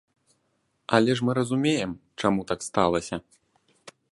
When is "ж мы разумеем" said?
1.19-1.91